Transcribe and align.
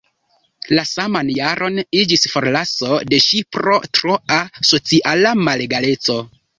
La 0.77 0.85
saman 0.91 1.29
jaron 1.35 1.77
iĝis 2.01 2.25
forlaso 2.33 2.99
de 3.13 3.21
ŝi 3.29 3.45
pro 3.59 3.79
troa 4.01 4.43
sociala 4.75 5.39
malegaleco. 5.49 6.23